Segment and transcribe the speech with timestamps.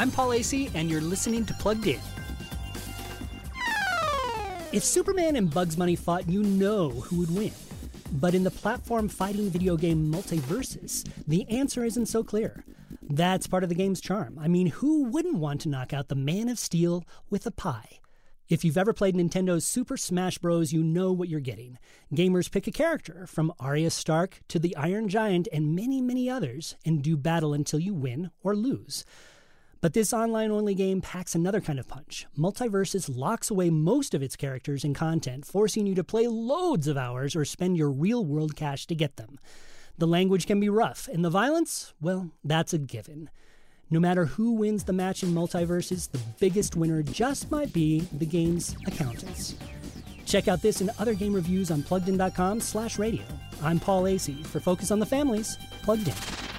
[0.00, 2.00] I'm Paul Asay, and you're listening to Plugged In.
[4.72, 7.52] If Superman and Bugs Bunny fought, you know who would win.
[8.12, 12.64] But in the platform fighting video game MultiVersus, the answer isn't so clear.
[13.10, 14.38] That's part of the game's charm.
[14.40, 17.98] I mean, who wouldn't want to knock out the Man of Steel with a pie?
[18.48, 21.76] If you've ever played Nintendo's Super Smash Bros., you know what you're getting.
[22.10, 26.74] Gamers pick a character, from Arya Stark to the Iron Giant and many, many others,
[26.86, 29.04] and do battle until you win or lose.
[29.82, 32.26] But this online only game packs another kind of punch.
[32.38, 36.98] MultiVersus locks away most of its characters and content, forcing you to play loads of
[36.98, 39.38] hours or spend your real world cash to get them.
[39.96, 43.30] The language can be rough, and the violence, well, that's a given.
[43.88, 48.26] No matter who wins the match in MultiVersus, the biggest winner just might be the
[48.26, 49.56] game's accountants.
[50.26, 53.24] Check out this and other game reviews on pluggedin.com slash radio.
[53.62, 56.49] I'm Paul Asay for Focus on the Family's, Plugged In.